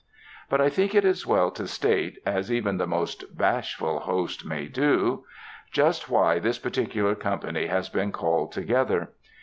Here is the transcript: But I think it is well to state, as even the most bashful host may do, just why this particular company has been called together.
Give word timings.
But 0.49 0.59
I 0.59 0.69
think 0.69 0.95
it 0.95 1.05
is 1.05 1.27
well 1.27 1.51
to 1.51 1.67
state, 1.67 2.17
as 2.25 2.51
even 2.51 2.77
the 2.79 2.87
most 2.87 3.37
bashful 3.37 3.99
host 3.99 4.43
may 4.43 4.65
do, 4.65 5.25
just 5.71 6.09
why 6.09 6.39
this 6.39 6.57
particular 6.57 7.13
company 7.13 7.67
has 7.67 7.87
been 7.87 8.11
called 8.11 8.51
together. 8.51 9.11